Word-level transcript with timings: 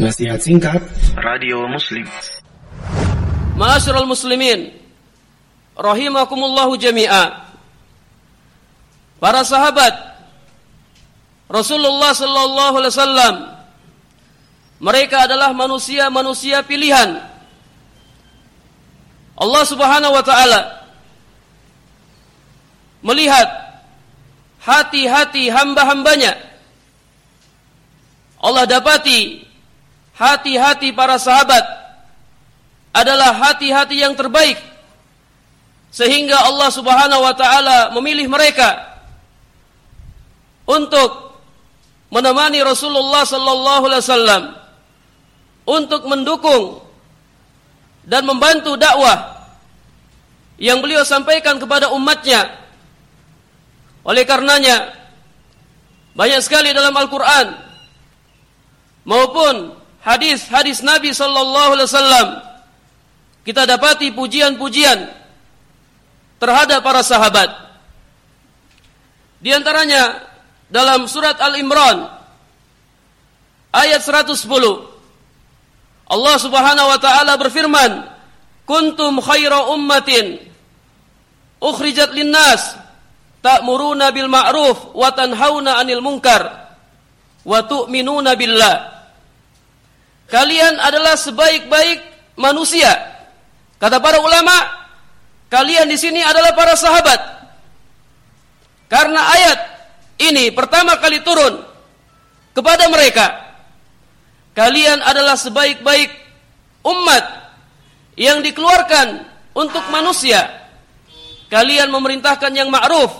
Nasihat 0.00 0.40
singkat 0.40 0.80
Radio 1.20 1.68
Muslim. 1.68 2.08
Ma'asyiral 3.60 4.08
muslimin 4.08 4.72
rahimakumullahu 5.76 6.80
jami'a. 6.80 7.52
Para 9.20 9.44
sahabat 9.44 9.92
Rasulullah 11.44 12.16
sallallahu 12.16 12.74
alaihi 12.80 12.94
wasallam 12.96 13.34
mereka 14.80 15.28
adalah 15.28 15.52
manusia-manusia 15.52 16.64
pilihan. 16.64 17.28
Allah 19.36 19.64
Subhanahu 19.68 20.16
wa 20.16 20.24
taala 20.24 20.88
melihat 23.04 23.76
hati-hati 24.56 25.52
hamba-hambanya. 25.52 26.32
Allah 28.40 28.64
dapati 28.64 29.51
hati-hati 30.22 30.94
para 30.94 31.18
sahabat 31.18 31.66
adalah 32.94 33.34
hati-hati 33.34 33.98
yang 33.98 34.14
terbaik. 34.14 34.60
Sehingga 35.92 36.46
Allah 36.46 36.70
Subhanahu 36.70 37.20
wa 37.26 37.34
taala 37.34 37.78
memilih 37.98 38.30
mereka 38.30 38.96
untuk 40.64 41.42
menemani 42.08 42.62
Rasulullah 42.62 43.26
sallallahu 43.26 43.82
alaihi 43.90 44.04
wasallam 44.04 44.42
untuk 45.68 46.06
mendukung 46.08 46.80
dan 48.06 48.24
membantu 48.24 48.78
dakwah 48.78 49.42
yang 50.56 50.80
beliau 50.80 51.02
sampaikan 51.02 51.58
kepada 51.58 51.90
umatnya. 51.92 52.62
Oleh 54.02 54.24
karenanya 54.24 54.96
banyak 56.12 56.40
sekali 56.40 56.72
dalam 56.72 56.92
Al-Qur'an 56.92 57.52
maupun 59.04 59.81
hadis-hadis 60.02 60.82
Nabi 60.82 61.14
sallallahu 61.14 61.78
alaihi 61.78 61.88
wasallam 61.88 62.28
kita 63.46 63.66
dapati 63.66 64.14
pujian-pujian 64.14 65.10
terhadap 66.38 66.82
para 66.82 67.02
sahabat. 67.02 67.50
Di 69.42 69.50
antaranya 69.50 70.22
dalam 70.70 71.06
surat 71.10 71.38
Al-Imran 71.38 72.06
ayat 73.74 74.02
110 74.02 74.46
Allah 76.12 76.36
Subhanahu 76.36 76.88
wa 76.92 76.98
taala 77.00 77.40
berfirman, 77.40 78.04
"Kuntum 78.68 79.18
khaira 79.22 79.72
ummatin 79.72 80.38
ukhrijat 81.62 82.12
linnas 82.12 82.76
ta'muruna 83.40 84.12
bil 84.12 84.28
ma'ruf 84.28 84.92
wa 84.92 85.08
tanhauna 85.14 85.80
'anil 85.80 86.04
munkar 86.04 86.68
wa 87.48 87.58
tu'minuna 87.64 88.36
billah." 88.36 88.91
Kalian 90.32 90.80
adalah 90.80 91.12
sebaik-baik 91.12 92.00
manusia. 92.40 92.88
Kata 93.76 94.00
para 94.00 94.16
ulama, 94.16 94.56
kalian 95.52 95.84
di 95.84 96.00
sini 96.00 96.24
adalah 96.24 96.56
para 96.56 96.72
sahabat. 96.72 97.20
Karena 98.88 99.20
ayat 99.28 99.58
ini 100.24 100.48
pertama 100.56 100.96
kali 100.96 101.20
turun 101.20 101.60
kepada 102.56 102.88
mereka. 102.88 103.26
Kalian 104.56 105.04
adalah 105.04 105.36
sebaik-baik 105.36 106.08
umat 106.80 107.24
yang 108.16 108.40
dikeluarkan 108.40 109.28
untuk 109.52 109.84
manusia. 109.92 110.48
Kalian 111.52 111.92
memerintahkan 111.92 112.56
yang 112.56 112.72
ma'ruf 112.72 113.12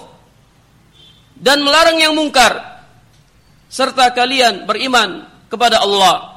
dan 1.36 1.60
melarang 1.60 2.00
yang 2.00 2.16
mungkar 2.16 2.80
serta 3.68 4.16
kalian 4.16 4.64
beriman 4.64 5.28
kepada 5.52 5.84
Allah. 5.84 6.31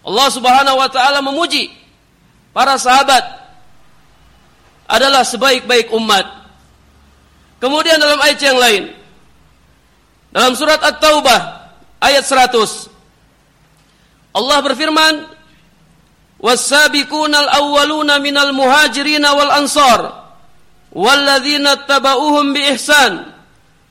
Allah 0.00 0.28
Subhanahu 0.32 0.76
wa 0.80 0.88
taala 0.88 1.20
memuji 1.20 1.68
para 2.56 2.80
sahabat 2.80 3.22
adalah 4.90 5.22
sebaik-baik 5.22 5.92
umat. 5.94 6.26
Kemudian 7.60 8.00
dalam 8.00 8.18
ayat 8.24 8.40
yang 8.40 8.58
lain 8.58 8.82
dalam 10.30 10.54
surat 10.56 10.80
At-Taubah 10.80 11.40
ayat 12.00 12.24
100 12.24 12.88
Allah 14.30 14.58
berfirman 14.62 15.14
Was-sabiqunal 16.40 17.52
awwaluna 17.52 18.16
minal 18.16 18.56
muhajirin 18.56 19.20
wal 19.20 19.52
ansar 19.52 20.24
walladzina 20.88 21.84
tabauhum 21.84 22.56
bi 22.56 22.64
ihsan 22.72 23.28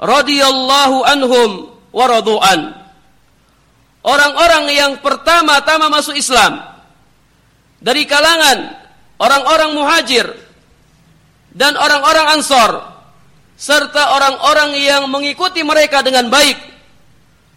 radhiyallahu 0.01 1.05
anhum 1.05 1.49
wa 1.93 2.05
orang-orang 4.03 4.65
yang 4.73 4.91
pertama-tama 4.99 5.91
masuk 5.91 6.15
Islam. 6.15 6.59
Dari 7.79 8.03
kalangan 8.03 8.75
orang-orang 9.19 9.71
muhajir 9.71 10.27
dan 11.55 11.79
orang-orang 11.79 12.39
ansor 12.39 12.83
serta 13.55 14.15
orang-orang 14.15 14.75
yang 14.79 15.07
mengikuti 15.07 15.63
mereka 15.63 16.03
dengan 16.03 16.27
baik. 16.27 16.59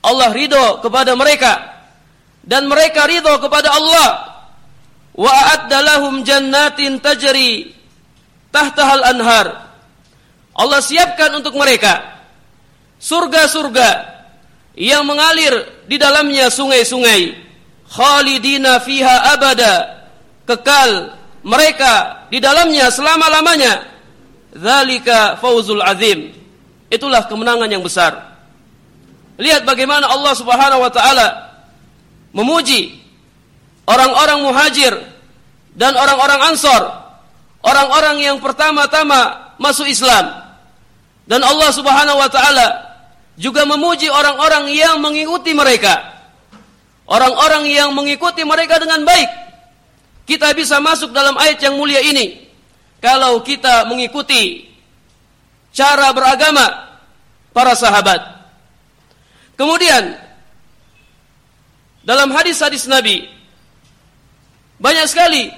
Allah 0.02 0.34
ridho 0.34 0.82
kepada 0.82 1.14
mereka 1.14 1.82
dan 2.42 2.66
mereka 2.66 3.06
ridho 3.06 3.38
kepada 3.42 3.70
Allah. 3.74 4.10
Wa 5.12 5.28
a'adda 5.28 5.78
lahum 5.84 6.24
jannatin 6.24 6.96
tajri 7.02 7.76
tahtahal 8.52 9.04
anhar 9.04 9.72
Allah 10.52 10.80
siapkan 10.84 11.32
untuk 11.32 11.56
mereka 11.56 12.20
surga-surga 13.00 14.11
yang 14.78 15.04
mengalir 15.04 15.84
di 15.84 16.00
dalamnya 16.00 16.48
sungai-sungai 16.48 17.36
khalidina 17.92 18.80
fiha 18.80 19.36
abada 19.36 20.08
kekal 20.48 21.16
mereka 21.44 22.26
di 22.30 22.38
dalamnya 22.38 22.88
selama-lamanya. 22.88 23.92
Zalika 24.52 25.40
fauzul 25.40 25.80
azim. 25.80 26.28
Itulah 26.92 27.24
kemenangan 27.24 27.72
yang 27.72 27.80
besar. 27.80 28.36
Lihat 29.40 29.64
bagaimana 29.64 30.12
Allah 30.12 30.36
Subhanahu 30.36 30.84
wa 30.84 30.92
taala 30.92 31.28
memuji 32.36 33.00
orang-orang 33.88 34.44
muhajir 34.44 34.92
dan 35.72 35.96
orang-orang 35.96 36.52
ansor 36.52 37.02
orang-orang 37.64 38.20
yang 38.20 38.36
pertama-tama 38.42 39.54
masuk 39.56 39.88
Islam. 39.88 40.42
Dan 41.24 41.40
Allah 41.40 41.70
Subhanahu 41.72 42.18
wa 42.18 42.28
taala 42.28 42.91
juga 43.36 43.64
memuji 43.64 44.12
orang-orang 44.12 44.72
yang 44.72 45.00
mengikuti 45.00 45.56
mereka. 45.56 46.12
Orang-orang 47.08 47.68
yang 47.68 47.92
mengikuti 47.92 48.44
mereka 48.44 48.80
dengan 48.80 49.04
baik. 49.04 49.30
Kita 50.24 50.54
bisa 50.54 50.78
masuk 50.78 51.10
dalam 51.10 51.34
ayat 51.34 51.58
yang 51.60 51.74
mulia 51.74 51.98
ini 51.98 52.46
kalau 53.02 53.42
kita 53.42 53.84
mengikuti 53.90 54.70
cara 55.74 56.14
beragama 56.14 56.94
para 57.50 57.74
sahabat. 57.74 58.22
Kemudian 59.58 60.14
dalam 62.06 62.30
hadis-hadis 62.30 62.86
Nabi 62.86 63.26
banyak 64.78 65.06
sekali 65.10 65.50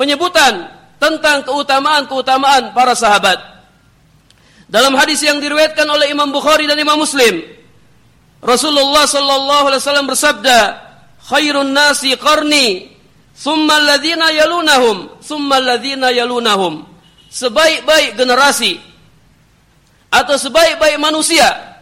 penyebutan 0.00 0.72
tentang 0.96 1.44
keutamaan-keutamaan 1.44 2.72
para 2.72 2.96
sahabat. 2.96 3.51
Dalam 4.72 4.96
hadis 4.96 5.20
yang 5.20 5.36
diriwayatkan 5.36 5.84
oleh 5.84 6.08
Imam 6.16 6.32
Bukhari 6.32 6.64
dan 6.64 6.80
Imam 6.80 6.96
Muslim, 6.96 7.44
Rasulullah 8.40 9.04
sallallahu 9.04 9.68
alaihi 9.68 9.84
wasallam 9.84 10.08
bersabda, 10.08 10.58
"Khairun 11.28 11.76
nasi 11.76 12.16
qarni, 12.16 12.88
thumma 13.36 13.76
alladhina 13.76 14.32
yalunahum, 14.32 15.20
thumma 15.20 15.60
alladhina 15.60 16.08
yalunahum." 16.08 16.88
Sebaik-baik 17.28 18.16
generasi 18.16 18.80
atau 20.08 20.40
sebaik-baik 20.40 20.96
manusia 20.96 21.76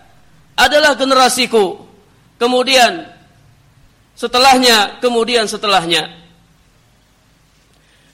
adalah 0.58 0.98
generasiku. 0.98 1.86
Kemudian 2.42 3.06
setelahnya, 4.18 4.98
kemudian 4.98 5.46
setelahnya. 5.46 6.10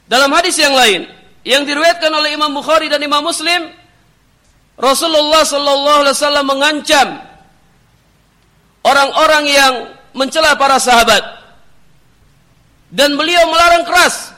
Dalam 0.04 0.28
hadis 0.36 0.60
yang 0.60 0.76
lain 0.76 1.08
yang 1.48 1.64
diriwayatkan 1.64 2.12
oleh 2.12 2.36
Imam 2.36 2.52
Bukhari 2.52 2.92
dan 2.92 3.00
Imam 3.00 3.24
Muslim, 3.24 3.85
Rasulullah 4.76 5.40
sallallahu 5.40 6.00
alaihi 6.04 6.16
wasallam 6.16 6.46
mengancam 6.46 7.08
orang-orang 8.84 9.44
yang 9.48 9.74
mencela 10.12 10.52
para 10.60 10.76
sahabat 10.76 11.24
dan 12.92 13.16
beliau 13.16 13.44
melarang 13.48 13.88
keras. 13.88 14.36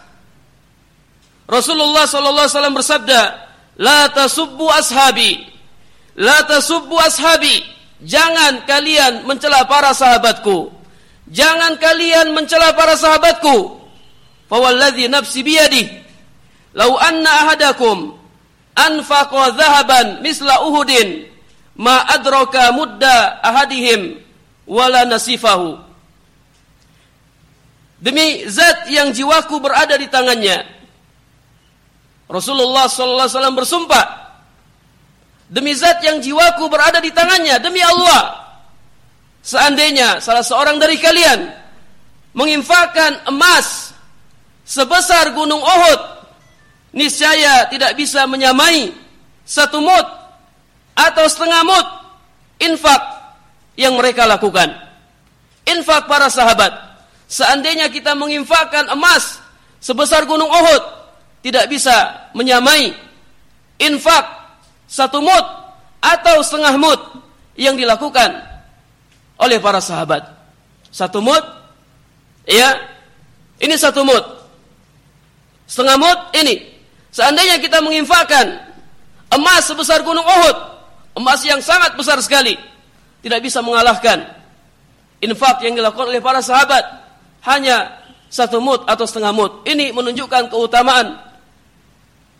Rasulullah 1.50 2.06
sallallahu 2.06 2.44
alaihi 2.46 2.54
wasallam 2.54 2.76
bersabda, 2.76 3.20
"La 3.82 4.10
tasubbu 4.14 4.66
ashabi, 4.70 5.42
la 6.14 6.44
tasubbu 6.46 6.96
ashabi." 7.02 7.64
Jangan 7.98 8.62
kalian 8.62 9.26
mencela 9.26 9.66
para 9.66 9.90
sahabatku. 9.90 10.70
Jangan 11.34 11.74
kalian 11.82 12.30
mencela 12.30 12.70
para 12.78 12.94
sahabatku. 12.94 13.74
Fawalladzi 14.46 15.10
nafsi 15.10 15.42
biyadihi, 15.42 15.98
"Lau 16.78 16.94
anna 16.94 17.42
ahadakum 17.42 18.17
anfaqa 18.78 19.58
dhahaban 19.58 20.22
misla 20.22 20.62
uhudin 20.70 21.26
ma 21.74 22.06
adraka 22.06 22.70
mudda 22.70 23.42
ahadihim 23.42 24.22
wala 24.70 25.02
nasifahu 25.08 25.88
Demi 27.98 28.46
zat 28.46 28.86
yang 28.86 29.10
jiwaku 29.10 29.58
berada 29.58 29.98
di 29.98 30.06
tangannya. 30.06 30.62
Rasulullah 32.30 32.86
sallallahu 32.86 33.26
alaihi 33.26 33.34
wasallam 33.34 33.58
bersumpah 33.58 34.06
demi 35.50 35.74
zat 35.74 35.98
yang 36.06 36.22
jiwaku 36.22 36.70
berada 36.70 37.02
di 37.02 37.10
tangannya, 37.10 37.58
demi 37.58 37.82
Allah. 37.82 38.46
Seandainya 39.42 40.22
salah 40.22 40.46
seorang 40.46 40.78
dari 40.78 41.00
kalian 41.00 41.50
menginfakkan 42.38 43.26
emas 43.32 43.90
sebesar 44.62 45.34
gunung 45.34 45.58
Uhud, 45.58 46.17
niscaya 46.92 47.68
tidak 47.68 47.94
bisa 47.96 48.24
menyamai 48.24 48.92
satu 49.44 49.80
mut 49.80 50.06
atau 50.98 51.24
setengah 51.28 51.62
mut 51.64 51.86
infak 52.58 53.02
yang 53.78 53.94
mereka 53.94 54.26
lakukan. 54.26 54.74
Infak 55.68 56.10
para 56.10 56.26
sahabat. 56.32 56.74
Seandainya 57.28 57.92
kita 57.92 58.16
menginfakkan 58.16 58.88
emas 58.88 59.38
sebesar 59.78 60.24
gunung 60.24 60.48
Uhud, 60.48 60.82
tidak 61.44 61.68
bisa 61.70 62.28
menyamai 62.32 62.96
infak 63.78 64.24
satu 64.88 65.22
mut 65.22 65.46
atau 66.00 66.40
setengah 66.40 66.74
mut 66.80 67.00
yang 67.54 67.76
dilakukan 67.76 68.42
oleh 69.38 69.60
para 69.62 69.78
sahabat. 69.78 70.24
Satu 70.88 71.20
mut, 71.20 71.44
ya, 72.48 72.74
ini 73.60 73.76
satu 73.76 74.02
mut. 74.02 74.24
Setengah 75.68 75.96
mut 76.00 76.20
ini. 76.32 76.77
Seandainya 77.08 77.56
kita 77.58 77.80
menginfakkan 77.80 78.68
emas 79.32 79.64
sebesar 79.64 80.04
gunung 80.04 80.24
Uhud, 80.24 80.56
emas 81.18 81.40
yang 81.44 81.60
sangat 81.64 81.96
besar 81.96 82.20
sekali, 82.20 82.56
tidak 83.24 83.40
bisa 83.44 83.64
mengalahkan 83.64 84.28
infak 85.18 85.64
yang 85.66 85.74
dilakukan 85.74 86.08
oleh 86.12 86.22
para 86.22 86.44
sahabat. 86.44 86.84
Hanya 87.46 87.98
satu 88.28 88.60
mut 88.60 88.84
atau 88.84 89.08
setengah 89.08 89.32
mut. 89.32 89.52
Ini 89.64 89.94
menunjukkan 89.94 90.52
keutamaan 90.52 91.16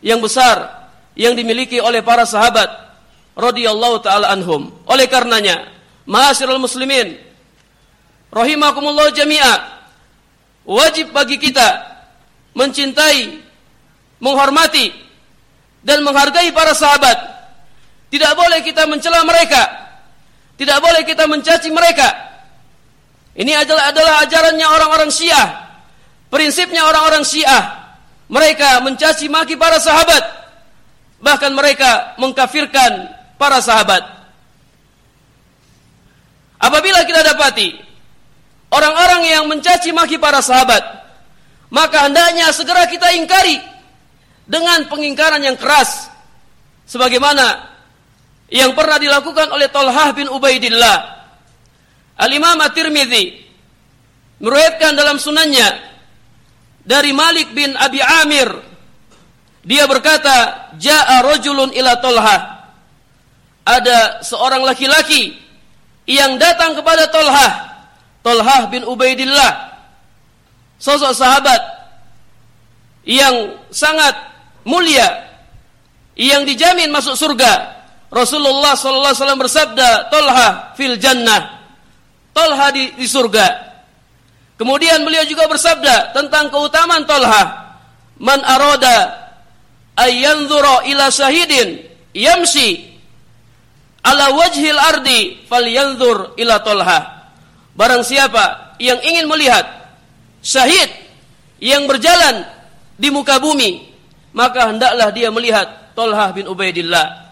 yang 0.04 0.20
besar 0.20 0.86
yang 1.18 1.34
dimiliki 1.34 1.82
oleh 1.82 2.04
para 2.04 2.28
sahabat 2.28 2.68
radhiyallahu 3.34 4.04
taala 4.04 4.30
anhum. 4.30 4.70
Oleh 4.86 5.08
karenanya, 5.10 5.70
ma'asyiral 6.06 6.60
muslimin 6.60 7.18
rahimakumullah 8.28 9.10
jami'a, 9.12 9.54
wajib 10.68 11.10
bagi 11.10 11.40
kita 11.40 11.98
mencintai, 12.52 13.47
menghormati 14.18 14.94
dan 15.82 16.02
menghargai 16.02 16.50
para 16.54 16.74
sahabat. 16.74 17.18
Tidak 18.08 18.32
boleh 18.34 18.60
kita 18.64 18.88
mencela 18.88 19.22
mereka. 19.22 19.62
Tidak 20.58 20.78
boleh 20.80 21.02
kita 21.06 21.28
mencaci 21.30 21.70
mereka. 21.70 22.08
Ini 23.38 23.54
adalah 23.54 23.94
adalah 23.94 24.14
ajarannya 24.26 24.66
orang-orang 24.66 25.10
Syiah. 25.14 25.70
Prinsipnya 26.28 26.82
orang-orang 26.82 27.22
Syiah 27.22 27.94
mereka 28.26 28.82
mencaci 28.82 29.30
maki 29.30 29.54
para 29.54 29.78
sahabat. 29.78 30.24
Bahkan 31.22 31.52
mereka 31.54 32.18
mengkafirkan 32.18 33.10
para 33.38 33.62
sahabat. 33.62 34.02
Apabila 36.58 37.06
kita 37.06 37.22
dapati 37.22 37.78
orang-orang 38.74 39.22
yang 39.30 39.44
mencaci 39.46 39.94
maki 39.94 40.18
para 40.18 40.42
sahabat, 40.42 40.82
maka 41.70 42.10
hendaknya 42.10 42.50
segera 42.50 42.90
kita 42.90 43.14
ingkari 43.14 43.62
dengan 44.48 44.88
pengingkaran 44.88 45.44
yang 45.44 45.60
keras. 45.60 46.08
Sebagaimana 46.88 47.68
yang 48.48 48.72
pernah 48.72 48.96
dilakukan 48.96 49.52
oleh 49.52 49.68
Talhah 49.68 50.16
bin 50.16 50.26
Ubaidillah. 50.32 51.20
Al-Imam 52.18 52.58
At-Tirmidzi 52.64 53.46
meriwayatkan 54.42 54.96
dalam 54.96 55.20
sunannya 55.20 55.68
dari 56.82 57.12
Malik 57.12 57.52
bin 57.54 57.76
Abi 57.78 58.00
Amir 58.02 58.48
dia 59.62 59.84
berkata 59.84 60.70
jaa 60.80 61.20
rajulun 61.22 61.74
ila 61.74 62.00
Tolha 62.00 62.38
ada 63.68 64.24
seorang 64.24 64.64
laki-laki 64.64 65.36
yang 66.08 66.40
datang 66.40 66.72
kepada 66.78 67.10
Tolha 67.12 67.48
Tolha 68.24 68.66
bin 68.70 68.86
Ubaidillah 68.86 69.78
sosok 70.78 71.12
sahabat 71.12 71.60
yang 73.04 73.58
sangat 73.74 74.27
mulia 74.68 75.32
yang 76.20 76.44
dijamin 76.44 76.92
masuk 76.92 77.16
surga 77.16 77.80
Rasulullah 78.12 78.76
sallallahu 78.76 79.12
alaihi 79.12 79.20
wasallam 79.24 79.40
bersabda 79.40 79.88
Tolha 80.12 80.48
fil 80.76 81.00
jannah 81.00 81.64
Tolha 82.36 82.68
di, 82.72 82.92
di 83.00 83.08
surga 83.08 83.68
Kemudian 84.58 85.06
beliau 85.06 85.22
juga 85.22 85.46
bersabda 85.46 86.10
tentang 86.10 86.50
keutamaan 86.50 87.06
Tolha. 87.06 87.70
Man 88.18 88.42
aroda 88.42 89.30
ayyanzura 89.94 90.82
ila 90.90 91.06
syahidin 91.14 91.78
yamsi 92.10 92.90
ala 94.02 94.34
wajhil 94.34 94.74
ardi 94.74 95.46
falyanzur 95.46 96.34
ila 96.34 96.58
Tolha. 96.66 97.30
Barang 97.78 98.02
siapa 98.02 98.74
yang 98.82 98.98
ingin 99.06 99.30
melihat 99.30 99.62
syahid 100.42 100.90
yang 101.62 101.86
berjalan 101.86 102.42
di 102.98 103.14
muka 103.14 103.38
bumi, 103.38 103.88
maka 104.38 104.70
hendaklah 104.70 105.11
dia 105.11 105.35
melihat 105.35 105.67
Tolha 105.99 106.31
bin 106.31 106.46
Ubaidillah. 106.46 107.26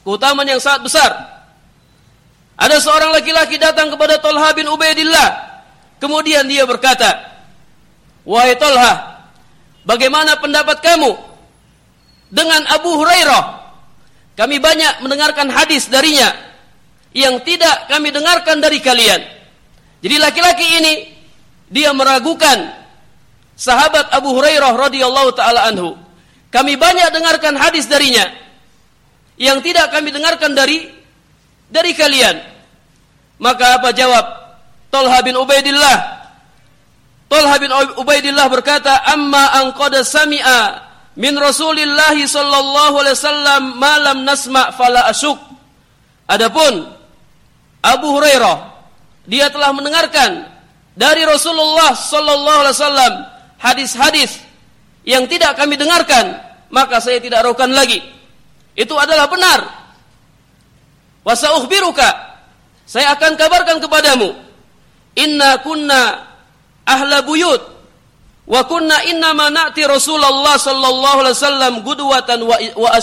Keutamaan 0.00 0.48
yang 0.48 0.62
sangat 0.62 0.88
besar. 0.88 1.12
Ada 2.56 2.80
seorang 2.80 3.12
laki-laki 3.12 3.60
datang 3.60 3.92
kepada 3.92 4.16
Tolha 4.16 4.56
bin 4.56 4.64
Ubaidillah 4.64 5.46
Kemudian 5.96 6.44
dia 6.44 6.68
berkata, 6.68 7.40
Wahai 8.26 8.58
Tolha, 8.58 9.22
bagaimana 9.86 10.36
pendapat 10.36 10.82
kamu 10.84 11.16
dengan 12.28 12.62
Abu 12.68 13.00
Hurairah? 13.00 13.44
Kami 14.36 14.60
banyak 14.60 15.00
mendengarkan 15.00 15.48
hadis 15.48 15.88
darinya 15.88 16.28
yang 17.16 17.40
tidak 17.40 17.88
kami 17.88 18.12
dengarkan 18.12 18.60
dari 18.60 18.76
kalian. 18.84 19.24
Jadi 20.04 20.16
laki-laki 20.20 20.66
ini 20.84 20.94
dia 21.72 21.96
meragukan 21.96 22.76
sahabat 23.56 24.12
Abu 24.12 24.36
Hurairah 24.36 24.76
radhiyallahu 24.76 25.32
taala 25.32 25.72
anhu. 25.72 25.96
Kami 26.56 26.72
banyak 26.80 27.12
dengarkan 27.12 27.52
hadis 27.60 27.84
darinya. 27.84 28.24
Yang 29.36 29.68
tidak 29.68 29.92
kami 29.92 30.08
dengarkan 30.08 30.56
dari 30.56 30.88
dari 31.68 31.92
kalian. 31.92 32.40
Maka 33.36 33.76
apa 33.76 33.92
jawab? 33.92 34.24
Talha 34.88 35.20
bin 35.20 35.36
Ubaidillah. 35.36 35.98
Talha 37.28 37.56
bin 37.60 37.68
Ubaidillah 38.00 38.48
berkata 38.48 39.04
amma 39.04 39.52
an 39.60 39.76
qad 39.76 40.00
sami'a 40.00 40.80
min 41.20 41.36
Rasulillah 41.36 42.16
sallallahu 42.16 43.04
alaihi 43.04 43.16
wasallam 43.20 43.62
ma 43.76 43.92
lam 44.00 44.24
nasma 44.24 44.72
fala 44.72 45.12
asyuk. 45.12 45.36
Adapun 46.24 46.88
Abu 47.84 48.16
Hurairah 48.16 48.56
dia 49.28 49.52
telah 49.52 49.76
mendengarkan 49.76 50.48
dari 50.96 51.20
Rasulullah 51.28 51.92
sallallahu 51.92 52.58
alaihi 52.64 52.76
wasallam 52.80 53.14
hadis-hadis 53.60 54.40
yang 55.04 55.28
tidak 55.28 55.60
kami 55.60 55.76
dengarkan 55.76 56.45
maka 56.70 56.98
saya 56.98 57.22
tidak 57.22 57.46
ragukan 57.46 57.70
lagi. 57.70 58.02
Itu 58.76 58.94
adalah 58.98 59.30
benar. 59.30 59.60
Wa 61.26 61.34
sa'ukhbiruka. 61.34 62.08
Saya 62.86 63.16
akan 63.18 63.34
kabarkan 63.34 63.82
kepadamu. 63.82 64.30
Inna 65.18 65.58
kunna 65.64 66.22
ahla 66.86 67.24
buyut. 67.24 67.62
Wa 68.46 68.62
kunna 68.62 69.02
inna 69.10 69.34
ma 69.34 69.50
na'ti 69.50 69.82
Rasulullah 69.88 70.54
sallallahu 70.54 71.18
alaihi 71.26 71.34
wasallam 71.34 71.72
gudwatan 71.82 72.46
wa, 72.46 72.56
wa. 72.78 72.94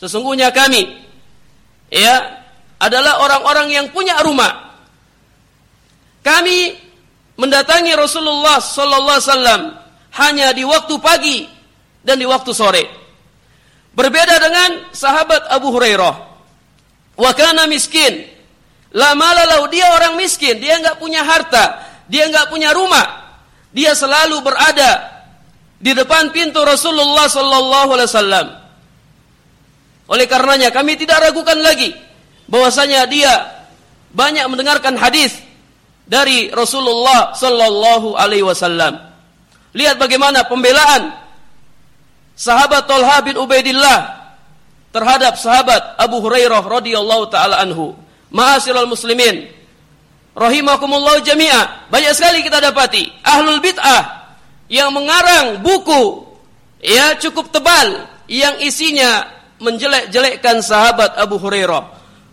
Sesungguhnya 0.00 0.48
kami 0.48 0.88
ya 1.92 2.40
adalah 2.80 3.20
orang-orang 3.20 3.68
yang 3.68 3.86
punya 3.92 4.16
rumah. 4.24 4.72
Kami 6.24 6.72
mendatangi 7.36 7.92
Rasulullah 7.92 8.64
sallallahu 8.64 9.18
alaihi 9.20 9.28
wasallam 9.28 9.62
hanya 10.16 10.48
di 10.56 10.64
waktu 10.64 10.94
pagi 11.04 11.53
dan 12.04 12.20
di 12.20 12.28
waktu 12.28 12.52
sore. 12.52 12.84
Berbeda 13.96 14.36
dengan 14.38 14.92
sahabat 14.92 15.48
Abu 15.48 15.72
Hurairah. 15.72 16.14
Wa 17.14 17.30
kana 17.32 17.64
miskin 17.70 18.34
Lama 18.94 19.28
lalu 19.34 19.74
dia 19.74 19.90
orang 19.90 20.14
miskin, 20.14 20.62
dia 20.62 20.78
nggak 20.78 21.02
punya 21.02 21.26
harta, 21.26 21.82
dia 22.06 22.30
nggak 22.30 22.46
punya 22.46 22.70
rumah. 22.70 23.26
Dia 23.74 23.90
selalu 23.90 24.38
berada 24.38 25.10
di 25.82 25.90
depan 25.90 26.30
pintu 26.30 26.62
Rasulullah 26.62 27.26
sallallahu 27.26 27.90
alaihi 27.90 28.06
wasallam. 28.06 28.46
Oleh 30.06 30.30
karenanya 30.30 30.70
kami 30.70 30.94
tidak 30.94 31.26
ragukan 31.26 31.58
lagi 31.58 31.90
bahwasanya 32.46 33.10
dia 33.10 33.34
banyak 34.14 34.46
mendengarkan 34.46 34.94
hadis 34.94 35.42
dari 36.06 36.54
Rasulullah 36.54 37.34
sallallahu 37.34 38.14
alaihi 38.14 38.46
wasallam. 38.46 38.94
Lihat 39.74 39.98
bagaimana 39.98 40.46
pembelaan 40.46 41.18
sahabat 42.34 42.86
Talha 42.90 43.22
bin 43.22 43.38
Ubaidillah 43.38 44.26
terhadap 44.94 45.34
sahabat 45.38 45.98
Abu 45.98 46.22
Hurairah 46.22 46.62
radhiyallahu 46.62 47.30
taala 47.30 47.58
anhu. 47.62 47.94
Ma'asyiral 48.34 48.90
muslimin 48.90 49.50
rahimakumullah 50.34 51.22
jami'a. 51.22 51.90
Banyak 51.90 52.12
sekali 52.14 52.42
kita 52.42 52.58
dapati 52.62 53.10
ahlul 53.22 53.62
bid'ah 53.62 54.02
yang 54.70 54.90
mengarang 54.90 55.62
buku 55.62 56.26
ya 56.82 57.14
cukup 57.18 57.50
tebal 57.54 58.06
yang 58.26 58.58
isinya 58.62 59.30
menjelek-jelekkan 59.62 60.60
sahabat 60.60 61.14
Abu 61.14 61.38
Hurairah, 61.38 61.82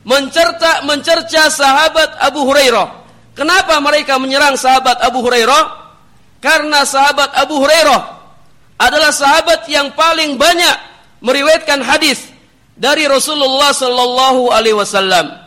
mencerca 0.04 0.82
mencerca 0.84 1.48
sahabat 1.54 2.18
Abu 2.18 2.44
Hurairah. 2.50 3.02
Kenapa 3.38 3.80
mereka 3.80 4.20
menyerang 4.20 4.60
sahabat 4.60 5.00
Abu 5.00 5.24
Hurairah? 5.24 5.80
Karena 6.42 6.84
sahabat 6.84 7.32
Abu 7.38 7.62
Hurairah 7.62 8.21
adalah 8.82 9.14
sahabat 9.14 9.70
yang 9.70 9.94
paling 9.94 10.42
banyak 10.42 10.78
meriwayatkan 11.22 11.86
hadis 11.86 12.26
dari 12.74 13.06
Rasulullah 13.06 13.70
sallallahu 13.70 14.50
alaihi 14.50 14.74
wasallam. 14.74 15.38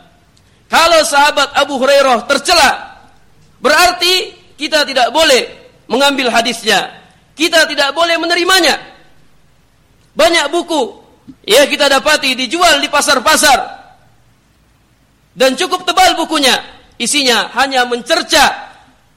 Kalau 0.71 1.01
sahabat 1.03 1.51
Abu 1.59 1.83
Hurairah 1.83 2.31
tercela, 2.31 3.03
berarti 3.59 4.31
kita 4.55 4.87
tidak 4.87 5.11
boleh 5.11 5.51
mengambil 5.91 6.31
hadisnya. 6.31 7.03
Kita 7.35 7.67
tidak 7.67 7.91
boleh 7.91 8.15
menerimanya. 8.23 8.79
Banyak 10.15 10.47
buku 10.55 11.03
ya 11.43 11.67
kita 11.67 11.91
dapati 11.91 12.39
dijual 12.39 12.79
di 12.79 12.87
pasar-pasar. 12.87 13.83
Dan 15.35 15.59
cukup 15.59 15.83
tebal 15.83 16.15
bukunya. 16.15 16.55
Isinya 16.95 17.51
hanya 17.59 17.83
mencerca, 17.91 18.71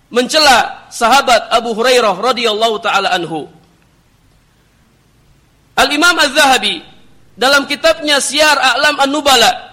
mencela 0.09 0.89
sahabat 0.89 1.53
Abu 1.53 1.77
Hurairah 1.77 2.17
radhiyallahu 2.17 2.81
taala 2.81 3.13
anhu. 3.13 3.56
Al-Imam 5.77 6.17
Az-Zahabi 6.17 6.81
dalam 7.37 7.69
kitabnya 7.69 8.17
Syiar 8.17 8.57
A'lam 8.57 8.97
An-Nubala 8.97 9.67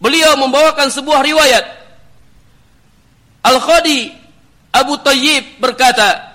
Beliau 0.00 0.32
membawakan 0.40 0.88
sebuah 0.88 1.20
riwayat. 1.20 1.64
Al-Khadi 3.44 4.16
Abu 4.72 4.96
Tayyib 4.96 5.60
berkata, 5.60 6.32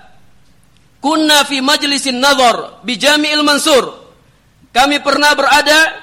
Kunna 1.02 1.42
fi 1.42 1.58
majlisin 1.58 2.22
nazar 2.22 2.80
bi 2.86 2.94
Jami'il 2.94 3.42
Mansur. 3.42 4.06
Kami 4.70 5.02
pernah 5.02 5.34
berada 5.34 5.98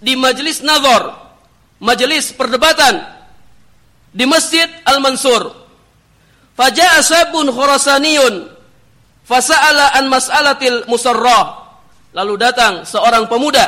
di 0.00 0.16
majlis 0.16 0.64
nazar, 0.64 1.20
majlis 1.84 2.32
perdebatan 2.32 3.04
di 4.08 4.24
Masjid 4.24 4.68
Al-Mansur. 4.88 5.52
Faja'a 6.56 7.00
sabun 7.04 7.48
khurasaniyun 7.48 8.34
fasa'ala 9.24 10.00
an 10.00 10.04
mas'alatil 10.08 10.88
musarrah. 10.88 11.61
Lalu 12.12 12.34
datang 12.36 12.84
seorang 12.84 13.28
pemuda. 13.28 13.64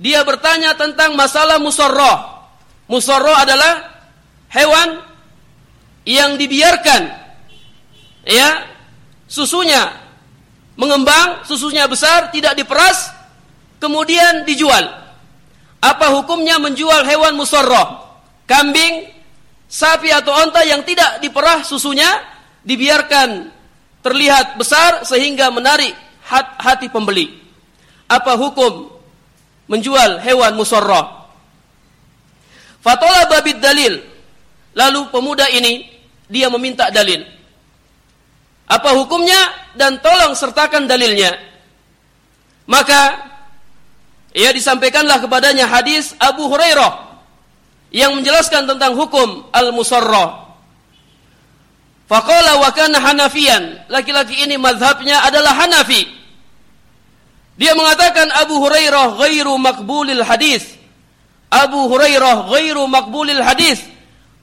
Dia 0.00 0.22
bertanya 0.22 0.74
tentang 0.78 1.18
masalah 1.18 1.58
musarrah. 1.58 2.46
Musorro 2.86 3.30
adalah 3.34 4.02
hewan 4.50 4.98
yang 6.02 6.34
dibiarkan 6.34 7.06
ya 8.26 8.66
susunya 9.30 10.00
mengembang, 10.80 11.44
susunya 11.44 11.84
besar, 11.84 12.32
tidak 12.32 12.56
diperas, 12.56 13.12
kemudian 13.76 14.48
dijual. 14.48 14.80
Apa 15.80 16.16
hukumnya 16.16 16.56
menjual 16.56 17.04
hewan 17.04 17.36
musorro? 17.36 18.00
Kambing, 18.48 19.12
sapi 19.68 20.08
atau 20.08 20.32
onta 20.32 20.64
yang 20.64 20.80
tidak 20.88 21.20
diperah 21.20 21.60
susunya, 21.68 22.08
dibiarkan 22.64 23.52
terlihat 24.00 24.56
besar 24.56 25.04
sehingga 25.04 25.52
menarik 25.52 25.92
hati 26.30 26.86
pembeli. 26.86 27.34
Apa 28.06 28.38
hukum 28.38 28.90
menjual 29.66 30.22
hewan 30.22 30.54
musorro? 30.54 31.26
Fatola 32.80 33.26
babid 33.26 33.58
dalil. 33.58 33.98
Lalu 34.74 35.00
pemuda 35.10 35.50
ini 35.50 35.86
dia 36.30 36.46
meminta 36.46 36.88
dalil. 36.94 37.26
Apa 38.70 38.94
hukumnya 38.94 39.74
dan 39.74 39.98
tolong 39.98 40.38
sertakan 40.38 40.86
dalilnya. 40.86 41.34
Maka 42.70 43.30
ia 44.30 44.54
disampaikanlah 44.54 45.18
kepadanya 45.18 45.66
hadis 45.66 46.14
Abu 46.22 46.46
Hurairah 46.46 47.10
yang 47.90 48.14
menjelaskan 48.14 48.70
tentang 48.70 48.94
hukum 48.94 49.50
al-musarrah. 49.50 50.54
Faqala 52.06 52.62
wa 52.62 52.70
kana 52.70 53.02
Hanafiyan. 53.02 53.90
Laki-laki 53.90 54.46
ini 54.46 54.54
mazhabnya 54.54 55.26
adalah 55.26 55.54
Hanafi. 55.54 56.19
Dia 57.60 57.76
mengatakan 57.76 58.32
Abu 58.32 58.56
Hurairah 58.56 59.20
ghairu 59.20 59.60
makbulil 59.60 60.24
hadis. 60.24 60.64
Abu 61.52 61.92
Hurairah 61.92 62.48
ghairu 62.48 62.88
makbulil 62.88 63.44
hadis. 63.44 63.84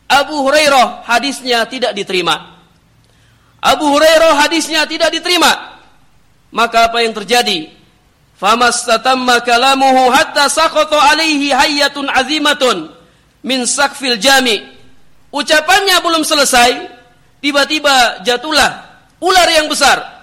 Abu 0.05 0.45
Hurairah 0.45 1.01
hadisnya 1.01 1.65
tidak 1.65 1.97
diterima. 1.97 2.61
Abu 3.57 3.89
Hurairah 3.89 4.37
hadisnya 4.45 4.85
tidak 4.85 5.09
diterima. 5.09 5.81
Maka 6.53 6.93
apa 6.93 7.01
yang 7.01 7.17
terjadi? 7.17 7.73
Famastatamma 8.37 9.41
kalamuhu 9.41 10.13
hatta 10.13 10.45
saqata 10.45 11.01
alaihi 11.09 11.49
hayyatun 11.49 12.05
azimatun 12.13 12.93
min 13.41 13.65
sakfil 13.65 14.21
jami. 14.21 14.61
Ucapannya 15.33 15.97
belum 16.05 16.21
selesai, 16.21 16.85
tiba-tiba 17.41 18.21
jatuhlah 18.21 19.01
ular 19.19 19.49
yang 19.49 19.65
besar. 19.65 20.16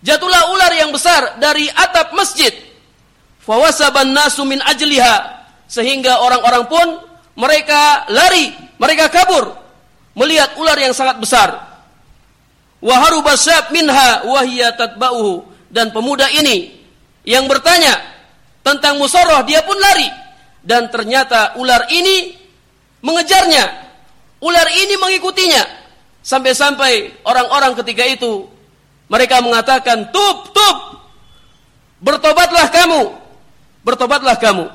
Jatuhlah 0.00 0.48
ular 0.56 0.72
yang 0.72 0.90
besar 0.92 1.36
dari 1.36 1.68
atap 1.68 2.16
masjid. 2.16 2.52
Fawasaban 3.44 4.16
nasu 4.16 4.48
min 4.48 4.60
ajliha 4.64 5.44
sehingga 5.68 6.24
orang-orang 6.24 6.64
pun 6.68 6.86
mereka 7.36 8.08
lari, 8.08 8.52
mereka 8.80 9.12
kabur 9.12 9.56
melihat 10.16 10.56
ular 10.56 10.76
yang 10.80 10.96
sangat 10.96 11.20
besar. 11.20 11.48
Waharu 12.80 13.20
basab 13.20 13.68
minha 13.76 14.24
wahia 14.24 14.72
tatba'uhu 14.72 15.44
dan 15.68 15.92
pemuda 15.92 16.32
ini 16.32 16.80
yang 17.28 17.44
bertanya 17.44 17.92
tentang 18.64 18.96
musoroh 18.96 19.44
dia 19.44 19.60
pun 19.60 19.76
lari 19.76 20.08
dan 20.64 20.88
ternyata 20.88 21.56
ular 21.60 21.88
ini 21.92 22.36
mengejarnya. 23.04 23.92
Ular 24.40 24.68
ini 24.72 24.96
mengikutinya 24.96 25.62
sampai-sampai 26.24 27.20
orang-orang 27.28 27.76
ketika 27.84 28.08
itu 28.08 28.48
mereka 29.10 29.42
mengatakan, 29.42 30.14
"Tub, 30.14 30.54
tub. 30.54 30.76
Bertobatlah 31.98 32.70
kamu. 32.70 33.10
Bertobatlah 33.82 34.38
kamu." 34.38 34.70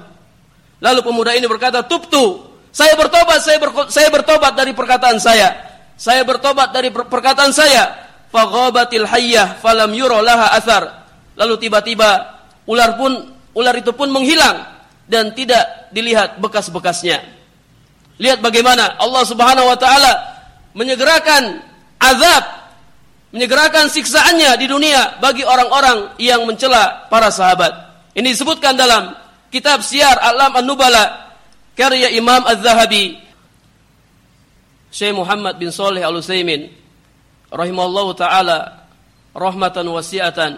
Lalu 0.84 1.00
pemuda 1.02 1.32
ini 1.34 1.48
berkata, 1.48 1.82
"Tubtu, 1.88 2.44
saya 2.76 3.00
bertobat, 3.00 3.40
saya, 3.40 3.58
ber, 3.58 3.88
saya 3.88 4.12
bertobat 4.12 4.54
dari 4.60 4.76
perkataan 4.76 5.18
saya. 5.24 5.56
Saya 5.96 6.28
bertobat 6.28 6.76
dari 6.76 6.92
per, 6.92 7.08
perkataan 7.08 7.56
saya." 7.56 8.04
Faghabatil 8.36 9.08
hayyah 9.08 9.64
falam 9.64 9.96
yura 9.96 10.20
laha 10.20 10.52
athar. 10.52 11.08
Lalu 11.40 11.56
tiba-tiba 11.56 12.36
ular 12.68 13.00
pun 13.00 13.32
ular 13.56 13.76
itu 13.80 13.96
pun 13.96 14.12
menghilang 14.12 14.76
dan 15.08 15.32
tidak 15.32 15.88
dilihat 15.96 16.36
bekas-bekasnya. 16.44 17.24
Lihat 18.20 18.44
bagaimana 18.44 19.00
Allah 19.00 19.24
Subhanahu 19.24 19.72
wa 19.72 19.78
taala 19.80 20.12
menyegerakan 20.76 21.64
azab, 22.00 22.44
menyegerakan 23.36 23.92
siksaannya 23.92 24.56
di 24.56 24.66
dunia 24.72 25.20
bagi 25.20 25.44
orang-orang 25.44 26.16
yang 26.24 26.48
mencela 26.48 27.12
para 27.12 27.28
sahabat. 27.28 27.76
Ini 28.16 28.32
disebutkan 28.32 28.80
dalam 28.80 29.12
kitab 29.52 29.84
Syiar 29.84 30.16
Alam 30.24 30.56
An-Nubala 30.56 31.36
karya 31.76 32.16
Imam 32.16 32.48
Az-Zahabi 32.48 33.20
Syekh 34.88 35.12
Muhammad 35.12 35.60
bin 35.60 35.68
Saleh 35.76 36.00
Al-Utsaimin 36.00 36.72
rahimallahu 37.52 38.16
taala 38.16 38.88
rahmatan 39.36 39.84
wasiatan 39.92 40.56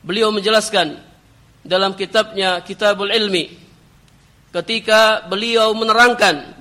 beliau 0.00 0.32
menjelaskan 0.32 0.96
dalam 1.60 1.92
kitabnya 1.92 2.64
Kitabul 2.64 3.12
Ilmi 3.12 3.52
ketika 4.56 5.28
beliau 5.28 5.76
menerangkan 5.76 6.56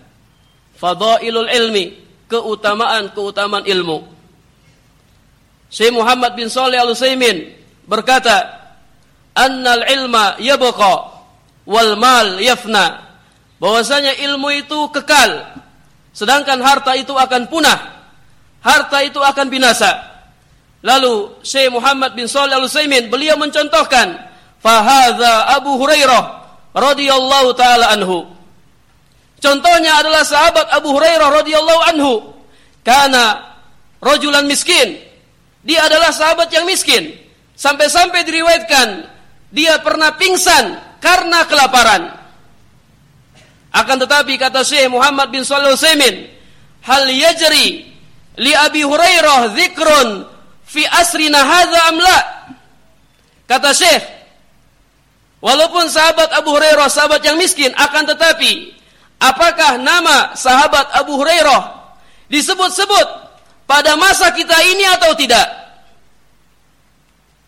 fadailul 0.76 1.48
ilmi 1.48 1.96
keutamaan-keutamaan 2.28 3.64
ilmu 3.64 4.13
Syekh 5.74 5.90
Muhammad 5.90 6.38
bin 6.38 6.54
Saleh 6.54 6.78
Al-Utsaimin 6.78 7.50
berkata 7.90 8.62
annal 9.34 9.82
ilma 9.90 10.38
yabqa 10.38 11.26
wal 11.66 11.98
mal 11.98 12.38
yafna. 12.38 13.02
Bahwasanya 13.58 14.14
ilmu 14.22 14.54
itu 14.54 14.94
kekal 14.94 15.58
sedangkan 16.14 16.62
harta 16.62 16.94
itu 16.94 17.18
akan 17.18 17.50
punah 17.50 18.06
harta 18.62 19.02
itu 19.02 19.18
akan 19.18 19.50
binasa. 19.50 20.14
Lalu 20.86 21.42
Syekh 21.42 21.74
Muhammad 21.74 22.14
bin 22.14 22.30
Shalih 22.30 22.54
Al 22.54 22.70
Utsaimin 22.70 23.10
beliau 23.10 23.34
mencontohkan 23.42 24.14
fahadza 24.62 25.58
Abu 25.58 25.82
Hurairah 25.82 26.24
radhiyallahu 26.78 27.50
taala 27.58 27.98
anhu. 27.98 28.30
Contohnya 29.42 30.06
adalah 30.06 30.22
sahabat 30.22 30.70
Abu 30.70 30.94
Hurairah 30.94 31.30
radhiyallahu 31.42 31.82
anhu. 31.90 32.14
Karena 32.84 33.42
rojulan 34.04 34.44
miskin 34.44 35.13
dia 35.64 35.88
adalah 35.88 36.12
sahabat 36.12 36.52
yang 36.52 36.68
miskin 36.68 37.16
sampai-sampai 37.56 38.28
diriwayatkan 38.28 39.08
dia 39.54 39.80
pernah 39.80 40.14
pingsan 40.20 40.98
karena 41.00 41.48
kelaparan. 41.48 42.04
Akan 43.74 43.98
tetapi 43.98 44.38
kata 44.38 44.62
Syekh 44.62 44.92
Muhammad 44.92 45.34
bin 45.34 45.42
Shalih 45.42 45.74
Utsaimin, 45.74 46.30
hal 46.86 47.10
yajri 47.10 47.90
li 48.38 48.54
Abi 48.54 48.86
Hurairah 48.86 49.50
dzikrun 49.56 50.30
fi 50.68 50.86
asrina 50.86 51.42
hadza 51.42 51.80
am 51.90 51.98
la? 51.98 52.20
Kata 53.50 53.74
Syekh, 53.74 54.04
walaupun 55.42 55.90
sahabat 55.90 56.34
Abu 56.38 56.54
Hurairah 56.54 56.90
sahabat 56.90 57.22
yang 57.26 57.38
miskin 57.38 57.74
akan 57.74 58.04
tetapi 58.14 58.74
apakah 59.22 59.80
nama 59.80 60.34
sahabat 60.38 60.92
Abu 60.98 61.18
Hurairah 61.18 61.62
disebut-sebut 62.30 63.23
pada 63.64 63.96
masa 63.96 64.32
kita 64.36 64.56
ini 64.70 64.86
atau 64.88 65.12
tidak? 65.16 65.48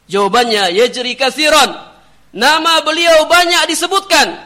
Jawabannya 0.05 0.73
yajri 0.73 1.17
katsiran. 1.17 1.93
Nama 2.35 2.83
beliau 2.83 3.25
banyak 3.31 3.71
disebutkan 3.71 4.37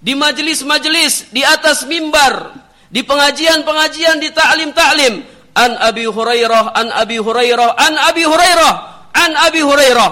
di 0.00 0.16
majelis-majelis, 0.16 1.28
di 1.30 1.44
atas 1.44 1.84
mimbar, 1.84 2.56
di 2.88 3.04
pengajian-pengajian, 3.04 4.20
di 4.20 4.32
ta'lim-ta'lim. 4.32 5.14
An 5.54 5.78
Abi 5.78 6.02
Hurairah, 6.10 6.74
an 6.74 6.90
Abi 6.90 7.22
Hurairah, 7.22 7.78
an 7.78 7.94
Abi 7.94 8.26
Hurairah, 8.26 8.74
an 9.14 9.30
Abi 9.38 9.62
Hurairah. 9.62 10.10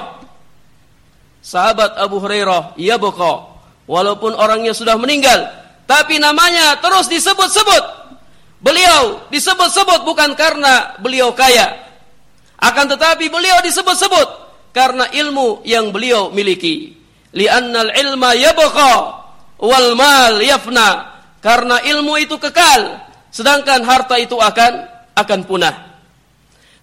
Sahabat 1.42 1.98
Abu 1.98 2.22
Hurairah, 2.22 2.78
ia 2.78 2.94
boko. 2.94 3.58
Walaupun 3.90 4.38
orangnya 4.38 4.70
sudah 4.70 4.94
meninggal, 4.94 5.50
tapi 5.90 6.22
namanya 6.22 6.78
terus 6.78 7.10
disebut-sebut. 7.10 8.01
Beliau 8.62 9.26
disebut-sebut 9.28 10.06
bukan 10.06 10.38
karena 10.38 10.94
beliau 11.02 11.34
kaya. 11.34 11.82
Akan 12.62 12.86
tetapi 12.86 13.26
beliau 13.26 13.58
disebut-sebut 13.66 14.28
karena 14.70 15.10
ilmu 15.10 15.66
yang 15.66 15.90
beliau 15.90 16.30
miliki. 16.30 16.94
Li'annal 17.34 17.90
ilma 17.98 18.38
yabqa 18.38 18.94
wal 19.58 19.98
mal 19.98 20.38
yafna. 20.38 21.10
Karena 21.42 21.82
ilmu 21.82 22.22
itu 22.22 22.38
kekal 22.38 23.02
sedangkan 23.34 23.82
harta 23.82 24.14
itu 24.14 24.38
akan 24.38 24.72
akan 25.18 25.40
punah. 25.42 25.74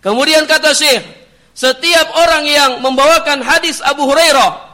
Kemudian 0.03 0.43
kata 0.43 0.75
Syekh 0.75 0.99
setiap 1.55 2.11
orang 2.19 2.43
yang 2.43 2.71
membawakan 2.83 3.39
hadis 3.39 3.79
Abu 3.79 4.03
Hurairah 4.03 4.67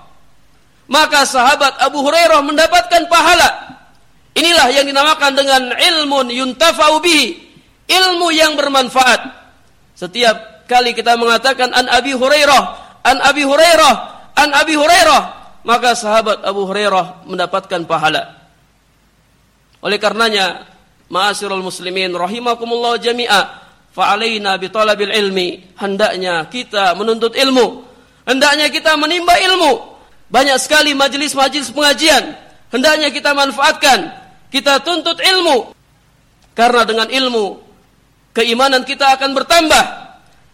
maka 0.90 1.26
sahabat 1.26 1.82
Abu 1.82 2.02
Hurairah 2.02 2.42
mendapatkan 2.46 3.10
pahala 3.10 3.75
inilah 4.36 4.68
yang 4.76 4.86
dinamakan 4.86 5.32
dengan 5.34 5.72
ilmun 5.74 6.30
yuntafa'u 6.30 7.00
bihi 7.02 7.26
ilmu 7.88 8.28
yang 8.36 8.54
bermanfaat 8.60 9.22
setiap 9.96 10.68
kali 10.70 10.92
kita 10.92 11.16
mengatakan 11.16 11.72
an 11.72 11.88
Abi 11.88 12.14
Hurairah 12.14 12.64
an 13.08 13.18
Abi 13.24 13.48
Hurairah 13.48 13.94
an 14.36 14.50
Abi 14.52 14.76
Hurairah 14.76 15.46
maka 15.66 15.98
sahabat 15.98 16.46
Abu 16.46 16.70
Hurairah 16.70 17.26
mendapatkan 17.26 17.90
pahala. 17.90 18.38
Oleh 19.82 19.98
karenanya, 19.98 20.70
ma'asyiral 21.10 21.66
muslimin 21.66 22.14
rahimakumullah 22.14 23.02
jami'a, 23.02 23.42
fa'alaina 23.92 24.62
bi 24.62 24.70
talabil 24.70 25.10
ilmi. 25.10 25.74
Hendaknya 25.76 26.46
kita 26.48 26.94
menuntut 26.94 27.34
ilmu. 27.34 27.82
Hendaknya 28.30 28.70
kita 28.70 28.94
menimba 28.96 29.34
ilmu. 29.42 29.98
Banyak 30.30 30.58
sekali 30.62 30.94
majelis-majelis 30.94 31.74
pengajian. 31.74 32.38
Hendaknya 32.70 33.10
kita 33.10 33.34
manfaatkan. 33.34 34.25
Kita 34.56 34.80
tuntut 34.80 35.20
ilmu. 35.20 35.76
Karena 36.56 36.88
dengan 36.88 37.12
ilmu, 37.12 37.60
keimanan 38.32 38.88
kita 38.88 39.20
akan 39.20 39.36
bertambah. 39.36 39.86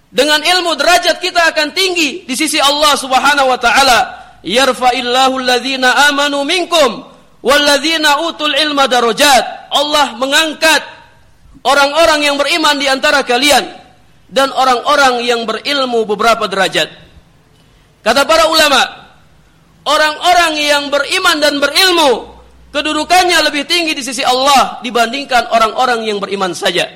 Dengan 0.09 0.41
ilmu 0.41 0.73
derajat 0.73 1.21
kita 1.21 1.53
akan 1.53 1.69
tinggi 1.77 2.25
di 2.25 2.33
sisi 2.33 2.57
Allah 2.57 2.97
Subhanahu 2.97 3.53
wa 3.53 3.61
taala 3.61 3.99
yarfa'illahu 4.41 5.39
alladhina 5.39 6.09
amanu 6.09 6.41
minkum 6.43 7.05
walladzina 7.45 8.25
utul 8.25 8.57
ilma 8.57 8.89
darajat. 8.89 9.69
Allah 9.69 10.17
mengangkat 10.17 10.81
orang-orang 11.61 12.25
yang 12.25 12.35
beriman 12.41 12.81
di 12.81 12.89
antara 12.89 13.21
kalian 13.21 13.69
dan 14.33 14.49
orang-orang 14.49 15.21
yang 15.21 15.45
berilmu 15.45 16.09
beberapa 16.09 16.49
derajat. 16.49 16.89
Kata 18.01 18.25
para 18.25 18.49
ulama, 18.49 18.81
orang-orang 19.85 20.57
yang 20.57 20.83
beriman 20.89 21.37
dan 21.37 21.61
berilmu 21.61 22.30
kedudukannya 22.71 23.37
lebih 23.51 23.67
tinggi 23.67 23.91
di 23.95 24.03
sisi 24.03 24.23
Allah 24.23 24.79
dibandingkan 24.81 25.51
orang-orang 25.51 26.07
yang 26.07 26.17
beriman 26.17 26.55
saja. 26.55 26.87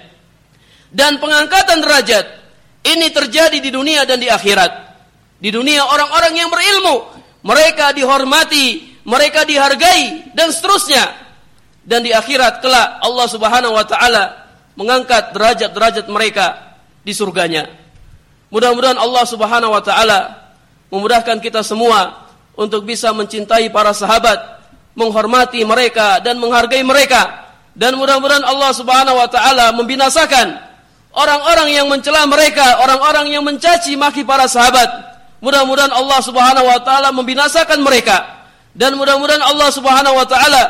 Dan 0.89 1.19
pengangkatan 1.19 1.83
derajat 1.83 2.25
ini 2.88 3.11
terjadi 3.11 3.59
di 3.59 3.69
dunia 3.69 4.07
dan 4.07 4.17
di 4.17 4.31
akhirat. 4.31 4.71
Di 5.39 5.51
dunia 5.51 5.83
orang-orang 5.83 6.33
yang 6.39 6.47
berilmu 6.47 7.11
mereka 7.43 7.91
dihormati, 7.91 8.97
mereka 9.03 9.43
dihargai 9.43 10.33
dan 10.33 10.49
seterusnya. 10.49 11.03
Dan 11.85 12.01
di 12.01 12.09
akhirat 12.09 12.65
kelak 12.65 13.03
Allah 13.03 13.27
Subhanahu 13.29 13.77
wa 13.77 13.85
taala 13.85 14.23
mengangkat 14.73 15.35
derajat-derajat 15.35 16.05
mereka 16.09 16.77
di 17.05 17.13
surganya. 17.13 17.69
Mudah-mudahan 18.49 18.97
Allah 18.97 19.25
Subhanahu 19.27 19.75
wa 19.75 19.83
taala 19.83 20.49
memudahkan 20.89 21.38
kita 21.43 21.61
semua 21.61 22.25
untuk 22.55 22.88
bisa 22.88 23.11
mencintai 23.11 23.67
para 23.69 23.91
sahabat, 23.91 24.54
menghormati 24.95 25.62
mereka 25.67 26.23
dan 26.23 26.39
menghargai 26.41 26.81
mereka. 26.81 27.45
Dan 27.75 27.99
mudah-mudahan 27.99 28.43
Allah 28.47 28.71
Subhanahu 28.71 29.19
wa 29.19 29.27
taala 29.27 29.75
membinasakan 29.75 30.47
orang-orang 31.12 31.75
yang 31.75 31.88
mencela 31.91 32.23
mereka, 32.23 32.79
orang-orang 32.79 33.36
yang 33.36 33.43
mencaci 33.43 33.99
maki 33.99 34.23
para 34.23 34.47
sahabat 34.47 35.15
Mudah-mudahan 35.45 35.93
Allah 35.93 36.19
Subhanahu 36.25 36.65
wa 36.65 36.79
taala 36.81 37.13
membinasakan 37.13 37.86
mereka 37.86 38.47
dan 38.73 38.97
mudah-mudahan 38.97 39.45
Allah 39.45 39.69
Subhanahu 39.69 40.17
wa 40.17 40.25
taala 40.25 40.63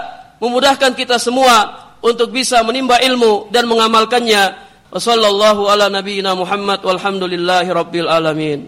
memudahkan 0.44 0.92
kita 1.00 1.16
semua 1.16 1.88
untuk 2.04 2.36
bisa 2.36 2.60
menimba 2.66 3.00
ilmu 3.00 3.48
dan 3.56 3.72
mengamalkannya. 3.72 4.68
Wassallallahu 4.92 5.72
ala 5.72 5.88
nabiyyina 5.88 6.36
Muhammad 6.36 6.84
walhamdulillahi 6.84 7.72
alamin. 8.04 8.68